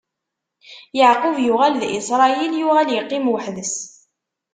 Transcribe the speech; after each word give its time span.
Yeɛqub 0.97 1.37
yuɣal 1.45 1.73
d 1.81 1.83
Isṛayil, 1.99 2.53
yuɣal 2.59 2.89
iqqim 2.97 3.25
weḥd-s. 3.31 3.73